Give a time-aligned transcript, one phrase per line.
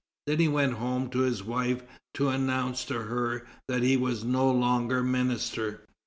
[0.25, 1.83] Then he went home to his wife
[2.15, 5.85] to announce to her that he was no longer minister.